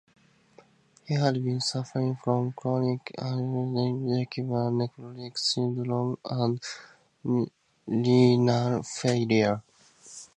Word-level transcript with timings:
He 1.05 1.13
had 1.13 1.35
been 1.43 1.61
suffering 1.61 2.17
from 2.23 2.53
chronic 2.53 3.13
lymphocytic 3.19 4.29
leukemia, 4.35 4.89
nephrotic 4.97 5.37
syndrome 5.37 6.17
and 6.25 6.59
renal 7.87 8.81
failure. 8.81 9.61